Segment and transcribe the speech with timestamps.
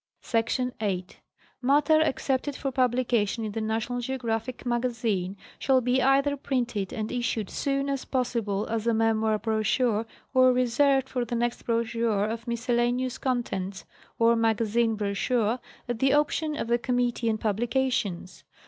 [0.23, 0.49] Sec.
[0.81, 1.19] 8.
[1.61, 7.11] Matter accepted for publication in the National Geo graphic Magazine shall be either printed and
[7.11, 12.25] issued soon as pos sible as a memoir brochure or reserved for the next brochure
[12.25, 13.85] of miscellaneous contents
[14.17, 18.43] (or magazine brochure) at the option of the Committee on Publications.